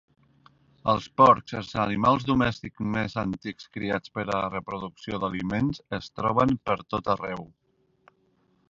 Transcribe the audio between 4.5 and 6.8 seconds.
la producció d'aliments, es troben